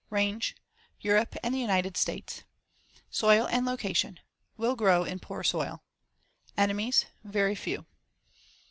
[0.09, 0.55] Range:
[1.01, 2.41] Europe and the United States.
[3.11, 4.19] Soil and location:
[4.57, 5.83] Will grow in poor soil.
[6.57, 7.85] Enemies: Very few.